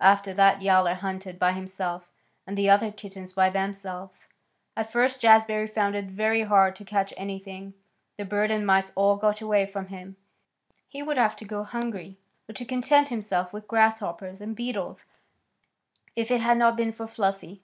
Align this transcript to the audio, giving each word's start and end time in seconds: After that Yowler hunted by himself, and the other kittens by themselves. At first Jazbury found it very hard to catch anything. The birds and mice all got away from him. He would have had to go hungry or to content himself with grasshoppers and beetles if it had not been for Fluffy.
After 0.00 0.34
that 0.34 0.60
Yowler 0.60 0.94
hunted 0.96 1.38
by 1.38 1.52
himself, 1.52 2.10
and 2.48 2.58
the 2.58 2.68
other 2.68 2.90
kittens 2.90 3.34
by 3.34 3.48
themselves. 3.48 4.26
At 4.76 4.90
first 4.90 5.20
Jazbury 5.22 5.68
found 5.68 5.94
it 5.94 6.06
very 6.06 6.42
hard 6.42 6.74
to 6.74 6.84
catch 6.84 7.14
anything. 7.16 7.74
The 8.16 8.24
birds 8.24 8.52
and 8.52 8.66
mice 8.66 8.90
all 8.96 9.14
got 9.14 9.40
away 9.40 9.66
from 9.66 9.86
him. 9.86 10.16
He 10.88 11.00
would 11.00 11.16
have 11.16 11.30
had 11.30 11.38
to 11.38 11.44
go 11.44 11.62
hungry 11.62 12.18
or 12.48 12.54
to 12.54 12.64
content 12.64 13.10
himself 13.10 13.52
with 13.52 13.68
grasshoppers 13.68 14.40
and 14.40 14.56
beetles 14.56 15.04
if 16.16 16.32
it 16.32 16.40
had 16.40 16.58
not 16.58 16.76
been 16.76 16.90
for 16.90 17.06
Fluffy. 17.06 17.62